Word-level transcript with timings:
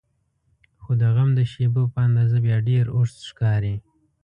خو 0.81 0.91
د 1.01 1.03
غم 1.15 1.29
د 1.35 1.39
شیبو 1.51 1.83
په 1.93 1.99
اندازه 2.07 2.37
بیا 2.45 2.57
ډېر 2.69 2.85
اوږد 2.95 3.19
ښکاري. 3.29 3.75